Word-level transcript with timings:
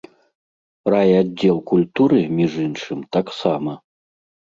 Райаддзел 0.93 1.61
культуры, 1.73 2.19
між 2.41 2.53
іншым, 2.67 2.99
таксама. 3.19 3.81